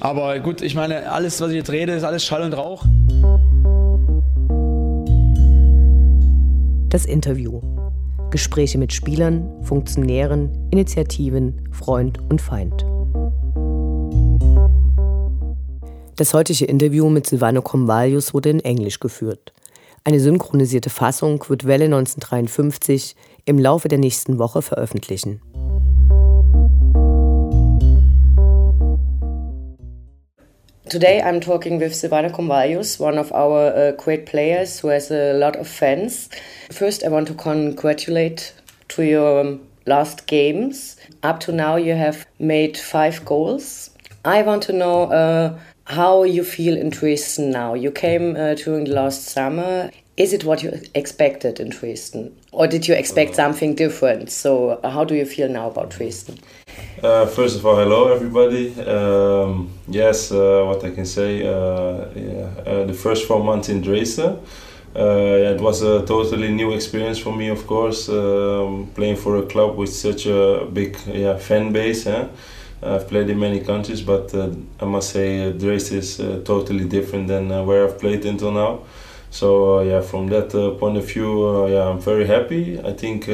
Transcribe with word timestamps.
Aber 0.00 0.38
gut, 0.40 0.62
ich 0.62 0.74
meine, 0.74 1.12
alles, 1.12 1.40
was 1.42 1.50
ich 1.50 1.56
jetzt 1.56 1.70
rede, 1.70 1.92
ist 1.92 2.04
alles 2.04 2.24
Schall 2.24 2.42
und 2.42 2.54
Rauch. 2.54 2.84
Das 6.88 7.04
Interview. 7.04 7.60
Gespräche 8.30 8.78
mit 8.78 8.92
Spielern, 8.92 9.62
Funktionären, 9.62 10.68
Initiativen, 10.70 11.68
Freund 11.72 12.18
und 12.30 12.40
Feind. 12.40 12.86
Das 16.16 16.32
heutige 16.32 16.64
Interview 16.64 17.08
mit 17.10 17.26
Silvano 17.26 17.60
Convalius 17.60 18.32
wurde 18.32 18.50
in 18.50 18.60
Englisch 18.60 19.00
geführt. 19.00 19.52
Eine 20.04 20.20
synchronisierte 20.20 20.88
Fassung 20.88 21.44
wird 21.48 21.66
Welle 21.66 21.84
1953 21.84 23.16
im 23.44 23.58
Laufe 23.58 23.88
der 23.88 23.98
nächsten 23.98 24.38
Woche 24.38 24.62
veröffentlichen. 24.62 25.42
Today 30.90 31.22
I'm 31.22 31.38
talking 31.38 31.78
with 31.78 31.92
Sylvano 31.92 32.32
Comvalius, 32.32 32.98
one 32.98 33.16
of 33.16 33.32
our 33.32 33.68
uh, 33.68 33.92
great 33.92 34.26
players 34.26 34.80
who 34.80 34.88
has 34.88 35.08
a 35.12 35.34
lot 35.34 35.54
of 35.54 35.68
fans. 35.68 36.28
First, 36.72 37.04
I 37.04 37.08
want 37.08 37.28
to 37.28 37.34
congratulate 37.34 38.52
to 38.88 39.04
your 39.04 39.40
um, 39.42 39.60
last 39.86 40.26
games. 40.26 40.96
Up 41.22 41.38
to 41.40 41.52
now, 41.52 41.76
you 41.76 41.94
have 41.94 42.26
made 42.40 42.76
five 42.76 43.24
goals. 43.24 43.90
I 44.24 44.42
want 44.42 44.64
to 44.64 44.72
know 44.72 45.04
uh, 45.04 45.56
how 45.84 46.24
you 46.24 46.42
feel 46.42 46.76
in 46.76 46.90
Dresden 46.90 47.52
now. 47.52 47.74
You 47.74 47.92
came 47.92 48.34
uh, 48.34 48.54
during 48.54 48.86
the 48.86 48.92
last 48.92 49.26
summer. 49.26 49.92
Is 50.20 50.34
it 50.34 50.44
what 50.44 50.62
you 50.62 50.78
expected 50.94 51.60
in 51.60 51.70
Dresden? 51.70 52.36
Or 52.52 52.66
did 52.66 52.86
you 52.86 52.92
expect 52.92 53.36
something 53.36 53.74
different? 53.74 54.30
So, 54.30 54.78
how 54.84 55.02
do 55.02 55.14
you 55.14 55.24
feel 55.24 55.48
now 55.48 55.70
about 55.70 55.88
Dresden? 55.88 56.38
Uh, 57.02 57.24
first 57.24 57.56
of 57.56 57.64
all, 57.64 57.76
hello 57.76 58.12
everybody. 58.12 58.78
Um, 58.82 59.70
yes, 59.88 60.30
uh, 60.30 60.64
what 60.66 60.84
I 60.84 60.90
can 60.90 61.06
say, 61.06 61.40
uh, 61.46 62.04
yeah, 62.14 62.70
uh, 62.70 62.84
the 62.84 62.92
first 62.92 63.26
four 63.26 63.42
months 63.42 63.70
in 63.70 63.80
Dresden, 63.80 64.36
uh, 64.94 65.54
it 65.54 65.60
was 65.62 65.80
a 65.80 66.04
totally 66.04 66.50
new 66.52 66.74
experience 66.74 67.18
for 67.18 67.34
me, 67.34 67.48
of 67.48 67.66
course, 67.66 68.10
um, 68.10 68.90
playing 68.94 69.16
for 69.16 69.38
a 69.38 69.46
club 69.46 69.78
with 69.78 69.88
such 69.88 70.26
a 70.26 70.66
big 70.70 70.98
yeah, 71.06 71.38
fan 71.38 71.72
base. 71.72 72.06
Eh? 72.06 72.26
I've 72.82 73.08
played 73.08 73.30
in 73.30 73.38
many 73.38 73.60
countries, 73.60 74.02
but 74.02 74.34
uh, 74.34 74.50
I 74.80 74.84
must 74.84 75.08
say 75.14 75.50
Dresden 75.52 75.98
is 75.98 76.18
totally 76.44 76.84
different 76.84 77.28
than 77.28 77.64
where 77.64 77.86
I've 77.86 77.98
played 77.98 78.26
until 78.26 78.52
now. 78.52 78.80
So 79.30 79.80
yeah, 79.80 80.00
from 80.00 80.28
that 80.28 80.50
point 80.78 80.96
of 80.96 81.06
view, 81.06 81.68
yeah, 81.68 81.88
I'm 81.88 82.00
very 82.00 82.26
happy. 82.26 82.80
I 82.80 82.92
think 82.92 83.28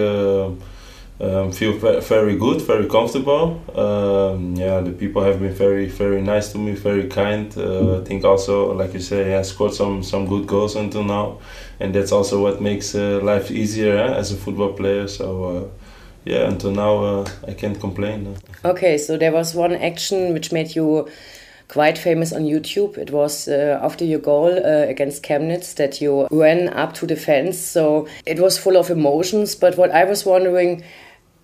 um, 1.21 1.53
feel 1.53 1.73
very 2.01 2.37
good, 2.37 2.61
very 2.63 2.87
comfortable. 2.87 3.63
Um, 3.75 4.55
yeah, 4.55 4.81
the 4.81 4.93
people 4.93 5.23
have 5.25 5.41
been 5.41 5.55
very, 5.55 5.87
very 5.87 6.21
nice 6.21 6.53
to 6.53 6.59
me, 6.59 6.73
very 6.73 7.09
kind. 7.09 7.57
Uh, 7.57 8.01
I 8.01 8.05
think 8.05 8.25
also, 8.25 8.73
like 8.75 8.93
you 8.93 9.01
say, 9.01 9.35
I 9.35 9.43
scored 9.43 9.73
some 9.73 10.03
some 10.03 10.27
good 10.27 10.47
goals 10.47 10.77
until 10.77 11.05
now, 11.05 11.39
and 11.81 11.95
that's 11.95 12.13
also 12.13 12.43
what 12.43 12.61
makes 12.61 12.95
uh, 12.95 13.21
life 13.23 13.51
easier 13.51 13.97
eh, 13.97 14.15
as 14.15 14.33
a 14.33 14.37
football 14.37 14.73
player. 14.73 15.09
So. 15.09 15.45
Uh, 15.45 15.69
yeah, 16.29 16.49
until 16.49 16.73
now 16.73 17.05
uh, 17.05 17.31
I 17.47 17.55
can't 17.55 17.79
complain. 17.79 18.37
Okay, 18.65 18.99
so 18.99 19.17
there 19.17 19.31
was 19.31 19.55
one 19.55 19.73
action 19.73 20.33
which 20.33 20.51
made 20.51 20.75
you 20.75 21.09
quite 21.69 21.99
famous 21.99 22.33
on 22.33 22.43
YouTube. 22.43 22.97
It 22.97 23.11
was 23.11 23.49
uh, 23.49 23.79
after 23.83 24.05
your 24.05 24.21
goal 24.21 24.53
uh, 24.53 24.87
against 24.89 25.23
Chemnitz 25.23 25.75
that 25.77 26.01
you 26.01 26.29
ran 26.31 26.69
up 26.69 26.95
to 26.95 27.07
the 27.07 27.17
fence. 27.17 27.59
So 27.59 28.09
it 28.25 28.39
was 28.39 28.59
full 28.59 28.77
of 28.77 28.91
emotions. 28.91 29.55
But 29.55 29.77
what 29.77 29.91
I 29.91 30.05
was 30.05 30.25
wondering, 30.25 30.85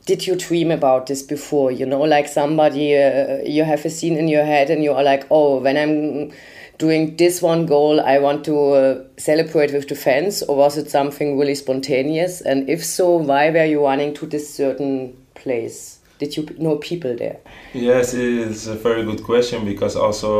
did 0.07 0.27
you 0.27 0.35
dream 0.37 0.71
about 0.71 1.07
this 1.07 1.23
before 1.23 1.71
you 1.71 1.87
know 1.87 2.01
like 2.01 2.27
somebody 2.27 2.97
uh, 2.97 3.39
you 3.45 3.65
have 3.65 3.85
a 3.85 3.91
scene 3.91 4.17
in 4.17 4.29
your 4.29 4.45
head 4.45 4.69
and 4.71 4.83
you 4.83 4.93
are 4.93 5.03
like 5.03 5.25
oh 5.31 5.61
when 5.61 5.77
i'm 5.77 6.33
doing 6.79 7.17
this 7.17 7.41
one 7.41 7.67
goal 7.67 8.01
i 8.01 8.19
want 8.19 8.45
to 8.45 8.73
uh, 8.73 9.05
celebrate 9.17 9.73
with 9.73 9.89
the 9.89 9.95
fans 9.95 10.43
or 10.43 10.57
was 10.57 10.77
it 10.77 10.91
something 10.91 11.39
really 11.39 11.55
spontaneous 11.55 12.41
and 12.41 12.69
if 12.69 12.85
so 12.85 13.17
why 13.17 13.51
were 13.51 13.65
you 13.65 13.85
running 13.85 14.13
to 14.13 14.27
this 14.27 14.53
certain 14.53 15.17
place 15.35 16.01
did 16.23 16.37
you 16.37 16.47
know 16.59 16.77
people 16.77 17.13
there 17.17 17.39
yes 17.75 18.15
it's 18.15 18.67
a 18.67 18.75
very 18.75 19.03
good 19.05 19.23
question 19.25 19.65
because 19.65 19.97
also 19.97 20.31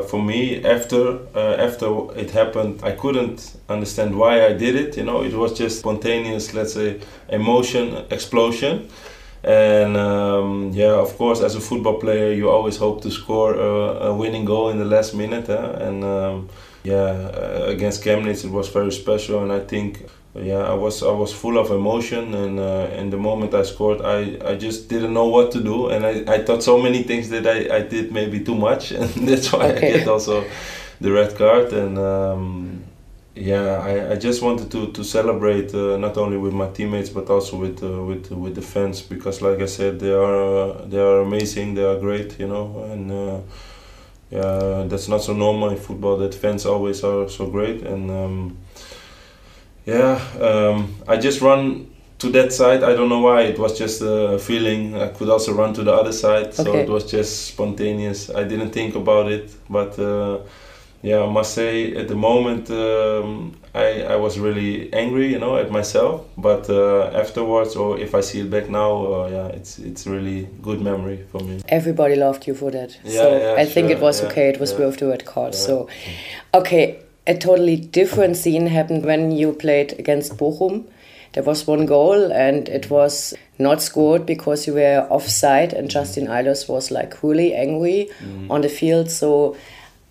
uh, 0.00 0.02
for 0.10 0.22
me 0.22 0.64
after 0.64 1.02
uh, 1.34 1.66
after 1.66 1.88
it 2.22 2.30
happened 2.30 2.80
i 2.82 2.92
couldn't 3.02 3.38
understand 3.68 4.10
why 4.20 4.46
i 4.46 4.52
did 4.64 4.74
it 4.74 4.96
you 4.96 5.04
know 5.04 5.22
it 5.22 5.34
was 5.34 5.52
just 5.62 5.80
spontaneous 5.80 6.54
let's 6.54 6.72
say 6.72 6.98
emotion 7.28 7.86
explosion 8.10 8.88
and 9.44 9.96
um, 9.96 10.72
yeah, 10.74 10.94
of 10.94 11.16
course, 11.16 11.40
as 11.40 11.54
a 11.54 11.60
football 11.60 12.00
player, 12.00 12.32
you 12.32 12.50
always 12.50 12.78
hope 12.78 13.02
to 13.02 13.12
score 13.12 13.54
a, 13.54 14.08
a 14.08 14.14
winning 14.14 14.44
goal 14.44 14.70
in 14.70 14.78
the 14.78 14.84
last 14.84 15.14
minute. 15.14 15.48
And 15.48 16.02
um, 16.02 16.48
yeah, 16.82 17.30
uh, 17.40 17.66
against 17.68 18.02
Chemnitz, 18.02 18.44
it 18.44 18.50
was 18.50 18.68
very 18.68 18.90
special. 18.90 19.44
And 19.44 19.52
I 19.52 19.60
think, 19.60 20.04
yeah, 20.40 20.58
I 20.58 20.74
was 20.74 21.02
I 21.02 21.10
was 21.10 21.32
full 21.32 21.58
of 21.58 21.70
emotion. 21.70 22.34
And 22.34 22.58
uh, 22.58 22.88
in 22.96 23.10
the 23.10 23.16
moment 23.16 23.54
I 23.54 23.62
scored, 23.62 24.00
I, 24.02 24.38
I 24.44 24.56
just 24.56 24.88
didn't 24.88 25.12
know 25.12 25.26
what 25.26 25.52
to 25.52 25.62
do. 25.62 25.88
And 25.88 26.04
I, 26.04 26.34
I 26.34 26.44
thought 26.44 26.62
so 26.62 26.78
many 26.80 27.02
things 27.02 27.28
that 27.30 27.46
I, 27.46 27.76
I 27.76 27.82
did 27.82 28.12
maybe 28.12 28.40
too 28.40 28.54
much, 28.54 28.92
and 29.00 29.08
that's 29.28 29.52
why 29.52 29.70
okay. 29.72 29.94
I 29.94 29.98
get 29.98 30.08
also 30.08 30.44
the 31.00 31.12
red 31.12 31.36
card. 31.36 31.72
And 31.72 31.98
um, 31.98 32.84
yeah, 33.34 33.78
I, 33.78 34.12
I 34.12 34.16
just 34.16 34.42
wanted 34.42 34.70
to 34.70 34.92
to 34.92 35.04
celebrate 35.04 35.74
uh, 35.74 35.96
not 35.98 36.16
only 36.16 36.38
with 36.38 36.54
my 36.54 36.68
teammates 36.70 37.10
but 37.10 37.28
also 37.30 37.56
with 37.58 37.82
uh, 37.82 38.02
with 38.04 38.30
with 38.30 38.54
the 38.54 38.62
fans 38.62 39.02
because, 39.02 39.42
like 39.42 39.60
I 39.60 39.66
said, 39.66 40.00
they 40.00 40.12
are 40.12 40.70
uh, 40.70 40.84
they 40.86 40.98
are 40.98 41.20
amazing. 41.20 41.74
They 41.74 41.84
are 41.84 41.98
great, 41.98 42.38
you 42.38 42.48
know, 42.48 42.84
and 42.92 43.10
uh, 43.12 43.40
yeah, 44.30 44.84
that's 44.88 45.08
not 45.08 45.22
so 45.22 45.32
normal 45.34 45.70
in 45.70 45.76
football 45.76 46.16
that 46.18 46.34
fans 46.34 46.66
always 46.66 47.04
are 47.04 47.28
so 47.28 47.46
great. 47.46 47.82
And 47.82 48.10
um, 48.10 48.56
yeah, 49.86 50.20
um, 50.40 50.94
I 51.08 51.16
just 51.16 51.40
run 51.40 51.86
to 52.18 52.30
that 52.30 52.52
side. 52.52 52.82
I 52.82 52.94
don't 52.94 53.08
know 53.08 53.20
why. 53.20 53.42
It 53.42 53.58
was 53.58 53.78
just 53.78 54.02
a 54.02 54.38
feeling. 54.38 54.96
I 54.96 55.08
could 55.08 55.28
also 55.28 55.54
run 55.54 55.72
to 55.74 55.84
the 55.84 55.92
other 55.92 56.12
side, 56.12 56.46
okay. 56.46 56.64
so 56.64 56.74
it 56.74 56.88
was 56.88 57.10
just 57.10 57.46
spontaneous. 57.46 58.28
I 58.28 58.44
didn't 58.44 58.70
think 58.70 58.96
about 58.96 59.30
it, 59.30 59.54
but 59.70 59.98
uh, 59.98 60.38
yeah, 61.02 61.22
I 61.22 61.30
must 61.30 61.54
say 61.54 61.94
at 61.94 62.08
the 62.08 62.16
moment 62.16 62.68
um, 62.70 63.56
I, 63.74 64.02
I 64.02 64.16
was 64.16 64.40
really 64.40 64.92
angry, 64.92 65.30
you 65.30 65.38
know, 65.38 65.56
at 65.56 65.70
myself. 65.70 66.26
But 66.36 66.68
uh, 66.68 67.10
afterwards, 67.14 67.76
or 67.76 67.98
if 67.98 68.14
I 68.14 68.22
see 68.22 68.40
it 68.40 68.50
back 68.50 68.68
now, 68.68 69.06
uh, 69.06 69.28
yeah, 69.28 69.46
it's 69.48 69.78
it's 69.78 70.06
really 70.06 70.48
good 70.62 70.80
memory 70.80 71.24
for 71.30 71.40
me. 71.40 71.60
Everybody 71.68 72.16
loved 72.16 72.48
you 72.48 72.54
for 72.54 72.72
that. 72.72 72.98
Yeah, 73.04 73.20
so 73.22 73.38
yeah, 73.38 73.54
I 73.60 73.64
sure, 73.64 73.72
think 73.74 73.90
it 73.90 74.00
was 74.00 74.20
yeah, 74.20 74.28
okay. 74.28 74.48
It 74.48 74.58
was 74.58 74.74
worth 74.74 74.98
the 74.98 75.06
red 75.06 75.24
card. 75.24 75.54
So, 75.54 75.88
okay, 76.54 77.05
a 77.26 77.36
totally 77.36 77.76
different 77.76 78.36
scene 78.36 78.66
happened 78.66 79.04
when 79.04 79.32
you 79.32 79.52
played 79.52 79.98
against 79.98 80.36
Bochum. 80.36 80.84
There 81.32 81.42
was 81.42 81.66
one 81.66 81.84
goal 81.84 82.32
and 82.32 82.68
it 82.68 82.88
was 82.88 83.34
not 83.58 83.82
scored 83.82 84.24
because 84.24 84.66
you 84.66 84.74
were 84.74 85.06
offside 85.10 85.72
and 85.72 85.90
Justin 85.90 86.28
Eilers 86.28 86.68
was 86.68 86.90
like 86.90 87.22
really 87.22 87.54
angry 87.54 88.08
mm. 88.20 88.50
on 88.50 88.62
the 88.62 88.68
field. 88.68 89.10
So 89.10 89.56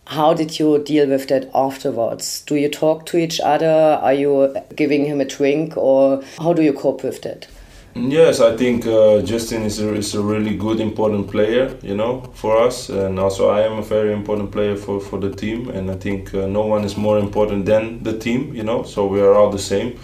how 0.08 0.34
did 0.34 0.60
you 0.60 0.84
deal 0.84 1.08
with 1.08 1.28
that 1.30 1.50
afterwards? 1.56 2.42
Do 2.42 2.56
you 2.56 2.70
talk 2.70 3.06
to 3.08 3.18
each 3.18 3.40
other? 3.40 4.00
Are 4.02 4.14
you 4.14 4.56
giving 4.76 5.06
him 5.06 5.20
a 5.20 5.26
drink 5.26 5.76
or 5.78 6.24
how 6.38 6.54
do 6.54 6.62
you 6.62 6.74
cope 6.74 7.04
with 7.04 7.24
that? 7.24 7.48
Yes, 7.98 8.42
I 8.42 8.58
think 8.58 8.86
uh, 8.86 9.22
Justin 9.22 9.64
is 9.64 9.80
a, 9.80 9.94
is 9.94 10.16
a 10.16 10.22
really 10.22 10.56
good, 10.58 10.82
important 10.82 11.32
player, 11.32 11.78
you 11.82 11.96
know, 11.96 12.22
for 12.34 12.58
us. 12.58 12.90
And 12.90 13.18
also, 13.18 13.50
I 13.50 13.62
am 13.62 13.78
a 13.80 13.82
very 13.82 14.12
important 14.12 14.52
player 14.52 14.76
for, 14.76 15.00
for 15.00 15.18
the 15.18 15.32
team. 15.32 15.70
And 15.70 15.90
I 15.90 15.96
think 15.96 16.34
uh, 16.34 16.46
no 16.46 16.66
one 16.66 16.84
is 16.84 16.98
more 16.98 17.18
important 17.18 17.66
than 17.66 18.04
the 18.04 18.18
team, 18.18 18.54
you 18.54 18.64
know, 18.64 18.84
so 18.84 19.08
we 19.08 19.22
are 19.22 19.34
all 19.34 19.50
the 19.50 19.60
same. 19.60 19.98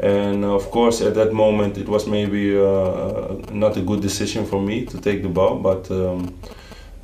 And 0.00 0.44
uh, 0.44 0.54
of 0.56 0.70
course, 0.72 1.00
at 1.00 1.14
that 1.14 1.32
moment, 1.32 1.78
it 1.78 1.88
was 1.88 2.08
maybe 2.08 2.58
uh, 2.58 3.36
not 3.52 3.76
a 3.76 3.80
good 3.80 4.00
decision 4.02 4.44
for 4.44 4.60
me 4.60 4.84
to 4.86 5.00
take 5.00 5.22
the 5.22 5.28
ball, 5.28 5.56
but. 5.56 5.90
Um, 5.90 6.34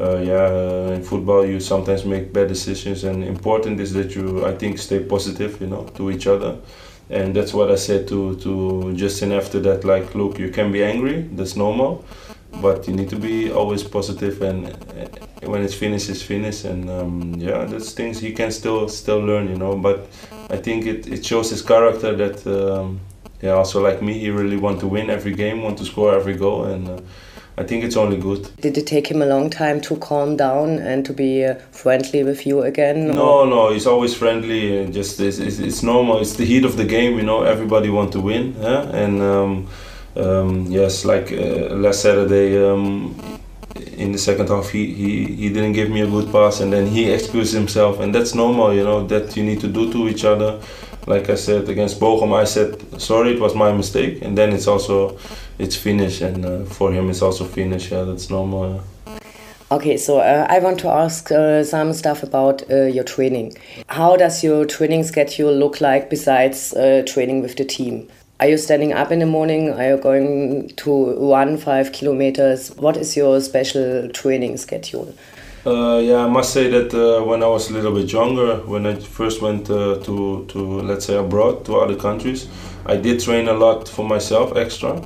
uh, 0.01 0.17
yeah, 0.19 0.47
uh, 0.47 0.93
in 0.95 1.03
football 1.05 1.45
you 1.47 1.61
sometimes 1.61 2.05
make 2.05 2.33
bad 2.33 2.49
decisions, 2.49 3.05
and 3.05 3.23
important 3.23 3.79
is 3.79 3.93
that 3.93 4.17
you, 4.17 4.45
I 4.45 4.53
think, 4.57 4.79
stay 4.79 5.05
positive, 5.05 5.61
you 5.61 5.69
know, 5.69 5.85
to 5.97 6.11
each 6.11 6.27
other, 6.27 6.57
and 7.13 7.35
that's 7.37 7.53
what 7.55 7.71
I 7.71 7.77
said 7.77 8.09
to 8.09 8.37
to 8.37 8.95
Justin 8.95 9.33
after 9.33 9.61
that. 9.61 9.85
Like, 9.85 10.15
look, 10.15 10.39
you 10.39 10.51
can 10.51 10.73
be 10.73 10.83
angry, 10.83 11.23
that's 11.37 11.57
normal, 11.57 12.05
but 12.61 12.89
you 12.89 12.95
need 12.95 13.11
to 13.11 13.17
be 13.17 13.53
always 13.53 13.83
positive, 13.83 14.43
and 14.43 14.67
uh, 14.67 15.51
when 15.51 15.63
it's 15.63 15.75
finished, 15.75 16.09
it's 16.11 16.23
finished, 16.23 16.65
and 16.65 16.89
um, 16.91 17.35
yeah, 17.39 17.65
that's 17.65 17.93
things 17.93 18.19
he 18.19 18.33
can 18.33 18.51
still 18.51 18.89
still 18.89 19.21
learn, 19.21 19.49
you 19.49 19.57
know. 19.57 19.77
But 19.77 20.09
I 20.51 20.57
think 20.57 20.87
it, 20.87 21.07
it 21.07 21.25
shows 21.25 21.51
his 21.51 21.63
character 21.63 22.17
that. 22.17 22.47
Um, 22.47 23.01
yeah, 23.43 23.55
also 23.55 23.83
like 23.83 24.01
me, 24.01 24.21
he 24.21 24.31
really 24.31 24.57
want 24.57 24.79
to 24.81 24.87
win 24.87 25.11
every 25.11 25.35
game, 25.35 25.63
want 25.63 25.77
to 25.79 25.85
score 25.85 26.15
every 26.15 26.35
goal, 26.35 26.67
and 26.67 26.89
uh, 26.89 27.01
I 27.59 27.65
think 27.65 27.85
it's 27.85 27.97
only 27.97 28.17
good. 28.17 28.49
Did 28.61 28.79
it 28.79 28.87
take 28.87 29.11
him 29.11 29.21
a 29.21 29.27
long 29.27 29.51
time 29.51 29.81
to 29.83 29.97
calm 29.97 30.37
down 30.37 30.79
and 30.79 31.05
to 31.05 31.13
be 31.13 31.45
uh, 31.45 31.57
friendly 31.71 32.25
with 32.25 32.47
you 32.47 32.63
again? 32.63 33.09
No, 33.09 33.45
no, 33.45 33.73
he's 33.73 33.87
always 33.87 34.15
friendly. 34.15 34.91
Just 34.91 35.21
it's, 35.21 35.39
it's, 35.39 35.59
it's, 35.59 35.83
normal. 35.83 36.21
It's 36.21 36.35
the 36.35 36.47
heat 36.47 36.65
of 36.65 36.77
the 36.79 36.85
game. 36.85 37.19
You 37.19 37.25
know, 37.25 37.43
everybody 37.43 37.91
want 37.91 38.13
to 38.13 38.21
win. 38.21 38.57
Yeah? 38.59 38.83
And 38.89 39.21
um, 39.21 39.69
um, 40.17 40.67
yes, 40.67 41.05
like 41.05 41.31
uh, 41.31 41.75
last 41.75 42.01
Saturday, 42.01 42.57
um, 42.67 43.15
in 43.97 44.13
the 44.13 44.19
second 44.19 44.49
half 44.49 44.71
he, 44.71 44.93
he, 44.95 45.25
he 45.27 45.49
didn't 45.49 45.73
give 45.73 45.91
me 45.91 46.01
a 46.01 46.07
good 46.07 46.31
pass 46.33 46.61
and 46.61 46.73
then 46.73 46.87
he 46.87 47.11
excused 47.11 47.55
himself 47.55 48.01
and 48.01 48.15
that's 48.15 48.35
normal 48.35 48.75
you 48.75 48.85
know 48.85 49.07
that 49.07 49.37
you 49.37 49.43
need 49.43 49.61
to 49.61 49.69
do 49.69 49.91
to 49.93 50.09
each 50.09 50.25
other 50.25 50.61
like 51.07 51.29
I 51.29 51.35
said 51.35 51.69
against 51.69 52.01
Bochum 52.01 52.33
I 52.35 52.45
said 52.45 53.01
sorry 53.01 53.35
it 53.35 53.41
was 53.41 53.55
my 53.55 53.73
mistake 53.73 54.23
and 54.23 54.37
then 54.37 54.53
it's 54.53 54.67
also 54.67 55.19
it's 55.59 55.77
finished 55.77 56.23
and 56.23 56.45
uh, 56.45 56.65
for 56.65 56.93
him 56.93 57.11
it's 57.11 57.23
also 57.23 57.45
finished 57.45 57.91
yeah 57.91 58.05
that's 58.05 58.31
normal 58.31 58.83
Okay, 59.73 59.97
so 59.97 60.19
uh, 60.19 60.47
I 60.51 60.59
want 60.59 60.79
to 60.81 60.89
ask 60.89 61.33
uh, 61.33 61.65
some 61.65 61.95
stuff 61.95 62.23
about 62.23 62.63
uh, 62.71 62.83
your 62.83 63.05
training. 63.05 63.57
How 63.89 64.17
does 64.17 64.45
your 64.45 64.67
training 64.67 65.03
schedule 65.05 65.51
look 65.51 65.81
like 65.81 66.11
besides 66.11 66.75
uh, 66.75 67.03
training 67.07 67.41
with 67.41 67.57
the 67.57 67.65
team? 67.65 68.07
Are 68.39 68.49
you 68.49 68.59
standing 68.59 68.93
up 68.93 69.11
in 69.11 69.21
the 69.21 69.25
morning? 69.25 69.71
Are 69.73 69.89
you 69.89 69.97
going 69.97 70.69
to 70.77 71.33
run 71.33 71.57
five 71.57 71.93
kilometers? 71.93 72.71
What 72.77 72.99
is 72.99 73.17
your 73.17 73.41
special 73.41 74.11
training 74.11 74.59
schedule? 74.59 75.15
Uh, 75.65 75.99
yeah, 75.99 76.25
I 76.25 76.29
must 76.29 76.53
say 76.53 76.69
that 76.71 76.93
uh, 76.93 77.23
when 77.23 77.41
I 77.43 77.47
was 77.47 77.71
a 77.71 77.73
little 77.73 77.93
bit 77.93 78.13
younger, 78.13 78.57
when 78.67 78.85
I 78.85 78.97
first 78.97 79.41
went 79.41 79.71
uh, 79.71 79.97
to, 80.01 80.45
to, 80.49 80.59
let's 80.81 81.07
say, 81.07 81.17
abroad 81.17 81.65
to 81.67 81.77
other 81.77 81.95
countries, 81.95 82.49
I 82.85 82.97
did 82.97 83.21
train 83.21 83.47
a 83.47 83.53
lot 83.53 83.89
for 83.89 84.05
myself 84.05 84.57
extra 84.57 85.01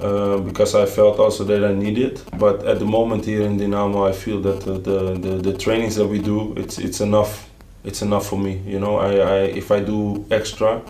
uh, 0.00 0.38
because 0.38 0.74
I 0.74 0.86
felt 0.86 1.20
also 1.20 1.44
that 1.44 1.64
I 1.64 1.72
needed. 1.72 2.14
it. 2.14 2.24
But 2.36 2.66
at 2.66 2.80
the 2.80 2.84
moment 2.84 3.26
here 3.26 3.42
in 3.42 3.58
Dynamo, 3.58 4.04
I 4.04 4.10
feel 4.10 4.40
that 4.40 4.62
the, 4.62 4.72
the, 4.72 5.14
the, 5.14 5.52
the 5.52 5.56
trainings 5.56 5.94
that 5.94 6.08
we 6.08 6.18
do, 6.18 6.52
it's, 6.56 6.78
it's 6.78 7.00
enough. 7.00 7.48
It's 7.84 8.02
enough 8.02 8.26
for 8.26 8.38
me. 8.38 8.60
You 8.64 8.78
know, 8.78 8.98
I, 8.98 9.16
I 9.16 9.36
if 9.42 9.72
I 9.72 9.80
do 9.80 10.24
extra, 10.30 10.80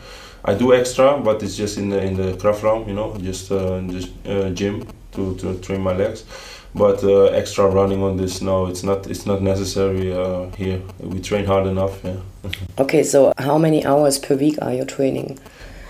I 0.44 0.52
do 0.52 0.74
extra, 0.74 1.18
but 1.18 1.42
it's 1.42 1.56
just 1.56 1.78
in 1.78 1.88
the 1.88 2.02
in 2.02 2.16
the 2.16 2.34
Kraftraum, 2.34 2.86
you 2.86 2.92
know, 2.92 3.16
just 3.16 3.50
uh, 3.50 3.80
just 3.88 4.10
uh, 4.26 4.50
gym 4.50 4.86
to, 5.12 5.34
to 5.36 5.58
train 5.60 5.80
my 5.80 5.94
legs. 5.94 6.24
But 6.74 7.04
uh, 7.04 7.24
extra 7.24 7.66
running 7.66 8.02
on 8.02 8.16
this, 8.16 8.40
no, 8.40 8.66
it's 8.66 8.82
not 8.82 9.06
it's 9.06 9.26
not 9.26 9.42
necessary 9.42 10.12
uh, 10.12 10.46
here. 10.56 10.80
We 11.00 11.20
train 11.20 11.44
hard 11.44 11.66
enough. 11.66 12.02
Yeah. 12.02 12.16
okay, 12.78 13.02
so 13.02 13.32
how 13.38 13.58
many 13.58 13.84
hours 13.84 14.18
per 14.18 14.36
week 14.36 14.56
are 14.62 14.72
you 14.72 14.84
training? 14.84 15.38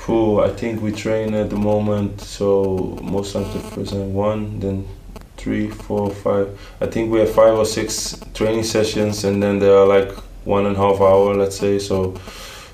Who 0.07 0.41
I 0.41 0.51
think 0.51 0.83
we 0.83 0.91
train 0.91 1.35
at 1.35 1.51
the 1.51 1.57
moment. 1.57 2.21
So 2.21 2.99
most 3.03 3.33
times 3.33 3.53
the 3.53 3.61
first 3.61 3.93
time 3.93 4.13
one, 4.13 4.59
then 4.59 4.89
three, 5.37 5.69
four, 5.69 6.11
five. 6.11 6.59
I 6.81 6.87
think 6.87 7.13
we 7.13 7.21
have 7.21 7.33
five 7.33 7.55
or 7.55 7.65
six 7.65 8.21
training 8.35 8.65
sessions, 8.65 9.23
and 9.25 9.41
then 9.41 9.61
there 9.61 9.77
are 9.77 9.87
like 9.87 10.11
one 10.45 10.67
and 10.67 10.77
a 10.77 10.79
half 10.81 11.01
hour, 11.01 11.35
let's 11.35 11.59
say. 11.59 11.79
So 11.79 12.17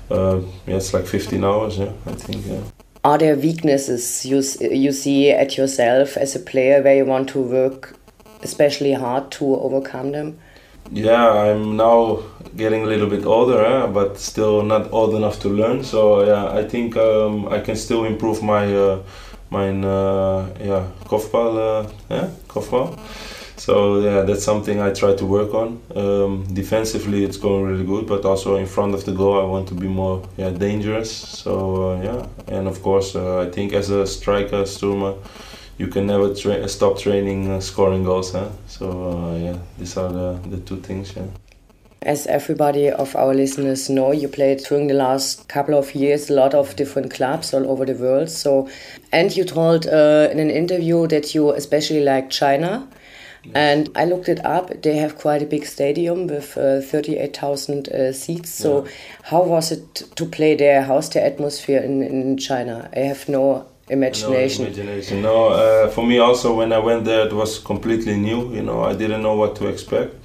uh, 0.09 0.41
yeah, 0.65 0.77
it's 0.77 0.93
like 0.93 1.05
15 1.05 1.43
hours. 1.43 1.77
Yeah, 1.77 1.91
I 2.05 2.13
think. 2.13 2.45
Yeah. 2.45 2.61
Are 3.03 3.17
there 3.17 3.35
weaknesses 3.35 4.25
you 4.25 4.41
you 4.59 4.91
see 4.91 5.31
at 5.31 5.57
yourself 5.57 6.17
as 6.17 6.35
a 6.35 6.39
player 6.39 6.81
where 6.81 6.95
you 6.95 7.05
want 7.05 7.29
to 7.29 7.39
work 7.39 7.95
especially 8.41 8.93
hard 8.93 9.31
to 9.31 9.45
overcome 9.55 10.11
them? 10.11 10.39
Yeah, 10.91 11.31
I'm 11.31 11.77
now 11.77 12.23
getting 12.55 12.83
a 12.83 12.85
little 12.87 13.07
bit 13.07 13.25
older, 13.25 13.63
eh, 13.63 13.87
but 13.87 14.17
still 14.17 14.63
not 14.63 14.91
old 14.91 15.13
enough 15.13 15.39
to 15.41 15.49
learn. 15.49 15.83
So 15.83 16.25
yeah, 16.25 16.59
I 16.59 16.67
think 16.67 16.97
um, 16.97 17.47
I 17.47 17.59
can 17.59 17.75
still 17.75 18.05
improve 18.05 18.41
my 18.41 18.73
uh, 18.73 19.03
my 19.51 19.69
uh, 19.69 20.47
yeah 20.59 20.87
kopbal, 21.05 21.57
uh, 21.57 21.89
yeah 22.09 22.29
kopbal. 22.47 22.97
So 23.59 23.99
yeah, 23.99 24.21
that's 24.21 24.43
something 24.43 24.79
I 24.79 24.91
try 24.91 25.15
to 25.15 25.25
work 25.25 25.53
on. 25.53 25.81
Um, 25.93 26.45
defensively, 26.53 27.23
it's 27.25 27.37
going 27.37 27.65
really 27.65 27.85
good, 27.85 28.07
but 28.07 28.25
also 28.25 28.55
in 28.55 28.65
front 28.65 28.95
of 28.95 29.03
the 29.03 29.11
goal, 29.11 29.39
I 29.39 29.43
want 29.43 29.67
to 29.67 29.75
be 29.75 29.87
more 29.87 30.23
yeah 30.37 30.49
dangerous. 30.49 31.11
So 31.11 31.91
uh, 31.91 32.01
yeah, 32.01 32.55
and 32.57 32.67
of 32.67 32.81
course, 32.81 33.15
uh, 33.15 33.41
I 33.41 33.51
think 33.51 33.73
as 33.73 33.89
a 33.89 34.07
striker, 34.07 34.65
Sturmer, 34.65 35.13
you 35.79 35.87
can 35.87 36.05
never 36.05 36.35
tra 36.35 36.67
stop 36.67 36.99
training 36.99 37.49
uh, 37.49 37.59
scoring 37.59 38.03
goals. 38.03 38.33
Huh? 38.33 38.49
So 38.67 38.85
uh, 39.11 39.37
yeah, 39.37 39.57
these 39.79 39.97
are 39.97 40.11
the, 40.11 40.39
the 40.49 40.57
two 40.57 40.81
things. 40.81 41.15
Yeah. 41.15 41.23
As 42.01 42.27
everybody 42.27 42.89
of 42.89 43.15
our 43.15 43.33
listeners 43.33 43.89
know, 43.89 44.11
you 44.11 44.27
played 44.27 44.59
during 44.59 44.87
the 44.87 44.93
last 44.93 45.49
couple 45.49 45.77
of 45.77 45.95
years 45.95 46.29
a 46.29 46.33
lot 46.33 46.53
of 46.53 46.75
different 46.75 47.11
clubs 47.11 47.53
all 47.53 47.69
over 47.69 47.85
the 47.85 47.93
world. 47.93 48.29
So, 48.29 48.69
and 49.11 49.35
you 49.35 49.43
told 49.43 49.87
uh, 49.87 50.29
in 50.31 50.39
an 50.39 50.49
interview 50.49 51.07
that 51.07 51.33
you 51.33 51.51
especially 51.51 52.03
like 52.03 52.29
China. 52.29 52.87
And 53.55 53.89
I 53.95 54.03
looked 54.03 54.27
it 54.27 54.45
up. 54.45 54.81
They 54.81 54.97
have 54.97 55.17
quite 55.17 55.41
a 55.41 55.45
big 55.45 55.65
stadium 55.65 56.27
with 56.27 56.57
uh, 56.57 56.81
38,000 56.81 57.87
uh, 57.87 58.11
seats. 58.11 58.53
So, 58.53 58.83
yeah. 58.83 58.91
how 59.23 59.43
was 59.43 59.71
it 59.71 59.95
to 60.17 60.25
play 60.25 60.55
there? 60.55 60.83
How's 60.83 61.09
the 61.09 61.23
atmosphere 61.23 61.81
in, 61.81 62.03
in 62.03 62.37
China? 62.37 62.89
I 62.93 62.99
have 62.99 63.29
no 63.29 63.65
imagination. 63.89 64.63
No, 64.63 64.69
imagination. 64.69 65.21
no 65.21 65.47
uh, 65.49 65.89
for 65.89 66.05
me 66.05 66.19
also, 66.19 66.55
when 66.55 66.71
I 66.73 66.79
went 66.79 67.05
there, 67.05 67.25
it 67.27 67.33
was 67.33 67.59
completely 67.59 68.17
new. 68.17 68.53
You 68.53 68.63
know, 68.63 68.83
I 68.83 68.93
didn't 68.93 69.21
know 69.21 69.35
what 69.35 69.55
to 69.57 69.67
expect. 69.67 70.15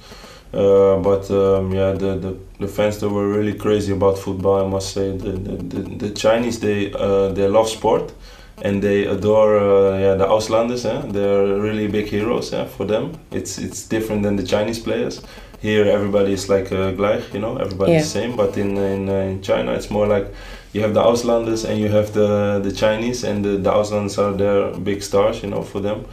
Uh, 0.53 0.97
but 0.99 1.29
um, 1.31 1.73
yeah, 1.73 1.91
the, 1.91 2.15
the, 2.15 2.37
the 2.59 2.67
fans 2.67 2.99
they 2.99 3.07
were 3.07 3.27
really 3.27 3.53
crazy 3.53 3.91
about 3.91 4.17
football. 4.17 4.65
I 4.65 4.69
must 4.69 4.93
say, 4.93 5.11
the 5.11 5.31
the, 5.31 5.81
the, 5.81 6.09
Chinese 6.11 6.61
they 6.61 6.93
uh, 6.93 7.29
they 7.33 7.47
love 7.47 7.67
sport 7.67 8.13
and 8.61 8.81
they 8.81 9.05
adore 9.05 9.57
uh, 9.57 9.99
yeah 9.99 10.13
the 10.15 10.25
Auslanders. 10.25 10.85
Eh? 10.85 11.11
They're 11.11 11.59
really 11.59 11.87
big 11.87 12.07
heroes 12.07 12.53
eh, 12.53 12.65
for 12.65 12.85
them. 12.85 13.19
It's 13.31 13.57
it's 13.57 13.85
different 13.87 14.23
than 14.23 14.37
the 14.37 14.45
Chinese 14.45 14.79
players. 14.79 15.21
Here 15.61 15.85
everybody 15.85 16.33
is 16.33 16.47
like 16.47 16.71
uh, 16.71 16.93
gleich, 16.93 17.33
you 17.33 17.39
know, 17.39 17.57
everybody's 17.57 17.93
yeah. 17.93 18.01
the 18.01 18.07
same. 18.07 18.35
But 18.37 18.57
in 18.57 18.77
in, 18.77 19.09
uh, 19.09 19.13
in 19.13 19.41
China 19.41 19.73
it's 19.73 19.89
more 19.89 20.07
like 20.07 20.27
you 20.75 20.81
have 20.81 20.93
the 20.93 21.01
Auslanders 21.01 21.63
and 21.63 21.79
you 21.79 21.87
have 21.87 22.11
the 22.11 22.59
the 22.61 22.71
Chinese, 22.71 23.23
and 23.23 23.45
the, 23.45 23.57
the 23.65 23.71
Auslanders 23.71 24.17
are 24.17 24.33
their 24.33 24.77
big 24.77 25.01
stars, 25.01 25.41
you 25.41 25.49
know, 25.49 25.63
for 25.63 25.79
them. 25.79 26.05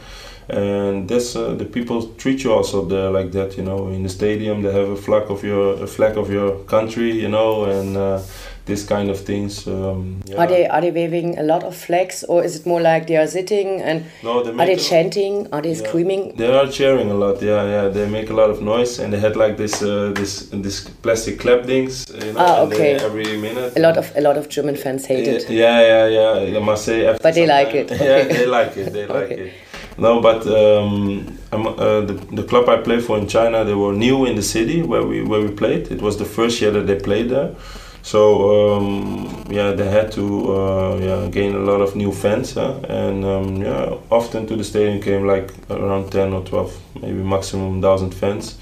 And 0.47 1.09
that's 1.09 1.35
uh, 1.35 1.53
the 1.53 1.65
people 1.65 2.07
treat 2.17 2.43
you 2.43 2.53
also 2.53 2.85
there 2.85 3.09
like 3.11 3.31
that, 3.33 3.57
you 3.57 3.63
know. 3.63 3.87
In 3.89 4.03
the 4.03 4.09
stadium, 4.09 4.61
they 4.61 4.71
have 4.71 4.89
a 4.89 4.95
flag 4.95 5.29
of 5.29 5.43
your 5.43 5.83
a 5.83 5.87
flag 5.87 6.17
of 6.17 6.31
your 6.31 6.63
country, 6.75 7.11
you 7.11 7.27
know, 7.27 7.65
and 7.65 7.97
uh, 7.97 8.21
this 8.65 8.85
kind 8.85 9.09
of 9.09 9.19
things. 9.19 9.67
Um, 9.67 10.21
yeah. 10.25 10.37
Are 10.37 10.47
they 10.47 10.67
are 10.67 10.81
they 10.81 10.91
waving 10.91 11.37
a 11.37 11.43
lot 11.43 11.63
of 11.63 11.75
flags, 11.75 12.23
or 12.23 12.43
is 12.43 12.55
it 12.55 12.65
more 12.65 12.81
like 12.81 13.07
they 13.07 13.17
are 13.17 13.27
sitting 13.27 13.81
and 13.81 14.05
no, 14.23 14.43
they 14.43 14.51
are 14.51 14.65
they 14.65 14.77
chanting? 14.77 15.47
Are 15.51 15.61
they 15.61 15.73
yeah. 15.73 15.87
screaming? 15.87 16.35
They 16.35 16.53
are 16.53 16.67
cheering 16.67 17.09
a 17.11 17.13
lot. 17.13 17.41
Yeah, 17.41 17.63
yeah. 17.65 17.87
They 17.89 18.07
make 18.09 18.29
a 18.29 18.33
lot 18.33 18.49
of 18.49 18.61
noise, 18.61 18.99
and 18.99 19.11
they 19.11 19.19
had 19.19 19.35
like 19.35 19.57
this 19.57 19.81
uh, 19.83 20.13
this 20.15 20.49
this 20.51 20.89
plastic 20.89 21.39
clap 21.39 21.65
things. 21.65 22.09
You 22.09 22.33
know, 22.33 22.39
ah, 22.39 22.61
okay. 22.61 22.95
every 22.95 23.37
minute. 23.37 23.73
A 23.75 23.81
lot 23.81 23.97
of 23.97 24.11
a 24.15 24.21
lot 24.21 24.37
of 24.37 24.47
German 24.49 24.75
fans 24.77 25.05
hate 25.05 25.27
it. 25.27 25.49
Yeah, 25.49 25.81
yeah, 25.81 26.07
yeah. 26.07 26.57
I 26.57 26.63
must 26.63 26.85
say. 26.85 27.17
but 27.21 27.33
they 27.33 27.47
like 27.47 27.73
it. 27.75 27.91
Okay. 28.03 28.27
Yeah, 28.27 28.37
they 28.37 28.45
like 28.47 28.75
it. 28.75 28.91
They 28.91 29.05
like 29.15 29.31
okay. 29.31 29.47
it. 29.47 29.53
No, 29.97 30.19
but 30.19 30.47
um, 30.47 31.37
uh, 31.51 32.01
the, 32.01 32.13
the 32.31 32.43
club 32.43 32.67
I 32.67 32.77
play 32.77 32.99
for 32.99 33.17
in 33.17 33.27
China, 33.27 33.63
they 33.63 33.75
were 33.75 33.93
new 33.93 34.25
in 34.25 34.35
the 34.35 34.41
city 34.41 34.81
where 34.81 35.03
we 35.03 35.21
where 35.21 35.41
we 35.41 35.51
played. 35.51 35.91
It 35.91 36.01
was 36.01 36.17
the 36.17 36.25
first 36.25 36.61
year 36.61 36.71
that 36.71 36.87
they 36.87 36.95
played 36.95 37.29
there. 37.29 37.55
So 38.03 38.75
um, 38.75 39.45
yeah, 39.49 39.71
they 39.71 39.89
had 39.89 40.11
to 40.11 40.53
uh, 40.53 40.97
yeah, 41.01 41.29
gain 41.29 41.55
a 41.55 41.59
lot 41.59 41.79
of 41.79 41.95
new 41.95 42.11
fans, 42.11 42.53
huh? 42.53 42.79
and 42.89 43.23
um, 43.23 43.61
yeah, 43.61 43.95
often 44.11 44.45
to 44.47 44.57
the 44.57 44.63
stadium 44.63 45.01
came 45.01 45.25
like 45.25 45.53
around 45.69 46.11
ten 46.11 46.33
or 46.33 46.43
twelve, 46.43 46.77
maybe 47.01 47.23
maximum 47.23 47.81
thousand 47.81 48.13
fans. 48.13 48.57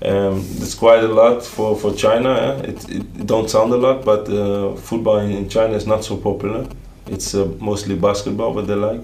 Um, 0.00 0.38
it's 0.62 0.74
quite 0.74 1.04
a 1.04 1.08
lot 1.08 1.44
for, 1.44 1.76
for 1.76 1.92
China. 1.92 2.62
It, 2.64 2.88
it, 2.88 3.26
don't 3.26 3.50
sound 3.50 3.72
a 3.74 3.76
lot, 3.76 4.06
but 4.06 4.26
uh, 4.28 4.74
football 4.76 5.18
in 5.18 5.48
China 5.50 5.74
is 5.74 5.86
not 5.86 6.02
so 6.02 6.16
popular. 6.16 6.66
It's 7.08 7.34
uh, 7.34 7.46
mostly 7.60 7.94
basketball, 7.94 8.54
what 8.54 8.68
they 8.68 8.74
like. 8.74 9.02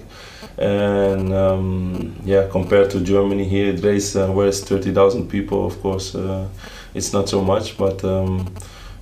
And 0.57 1.35
um, 1.35 2.17
yeah, 2.25 2.49
compared 2.51 2.91
to 2.93 3.01
Germany 3.01 3.45
here, 3.45 3.75
it 3.75 3.85
raised 3.85 4.17
uh, 4.17 4.29
where 4.29 4.49
it's 4.49 4.61
thirty 4.61 4.95
thousand 4.95 5.29
people. 5.29 5.67
Of 5.67 5.79
course, 5.83 6.15
uh, 6.15 6.49
it's 6.95 7.13
not 7.13 7.29
so 7.29 7.43
much, 7.43 7.77
but 7.77 8.03
um, 8.03 8.55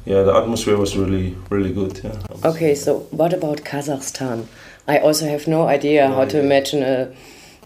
yeah, 0.05 0.23
the 0.23 0.35
atmosphere 0.35 0.77
was 0.77 0.97
really, 0.97 1.37
really 1.51 1.73
good. 1.73 2.01
Yeah. 2.03 2.19
Okay, 2.45 2.75
so 2.75 3.01
what 3.11 3.33
about 3.33 3.59
Kazakhstan? 3.59 4.47
I 4.89 4.99
also 4.99 5.27
have 5.27 5.47
no 5.47 5.69
idea 5.69 6.09
how 6.09 6.25
to 6.25 6.41
imagine 6.41 6.83
a 6.83 7.13